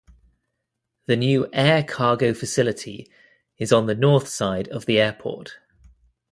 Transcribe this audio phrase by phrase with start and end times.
[1.05, 3.07] The new air cargo facility
[3.59, 5.59] is on the north side of the airport.